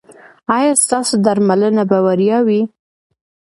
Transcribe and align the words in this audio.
ایا 0.57 0.73
ستاسو 0.83 1.13
درملنه 1.25 1.83
به 1.89 1.97
وړیا 2.05 2.37
وي؟ 2.47 2.61